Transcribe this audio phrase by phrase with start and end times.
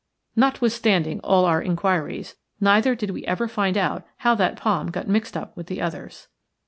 [0.35, 5.37] Notwithstanding all our inquiries, neither did we ever find out how that palm got mixed
[5.37, 6.27] up with the others.